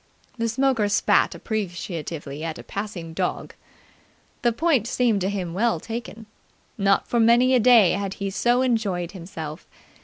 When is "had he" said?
7.91-8.31